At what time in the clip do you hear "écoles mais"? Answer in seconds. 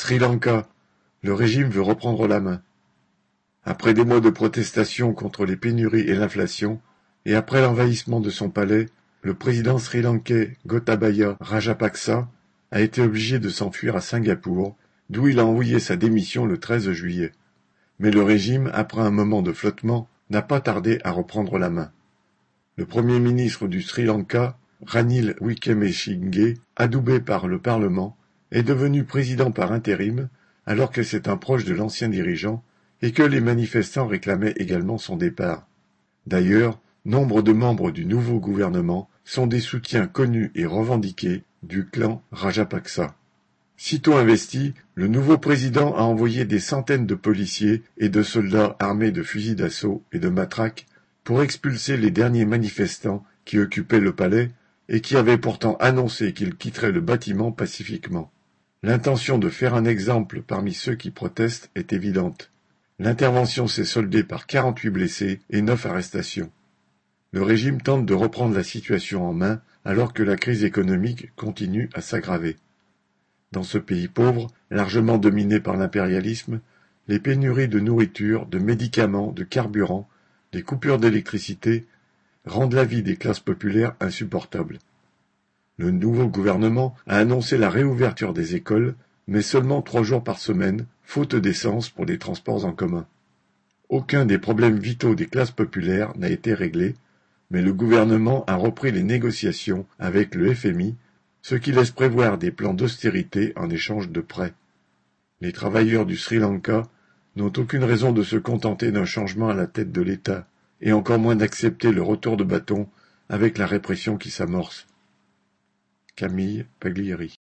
88.56-89.42